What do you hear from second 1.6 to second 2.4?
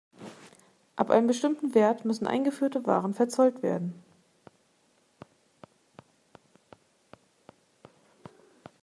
Wert müssen